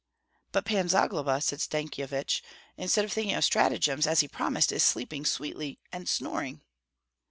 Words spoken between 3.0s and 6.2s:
of thinking of stratagems, as he promised, is sleeping sweetly, and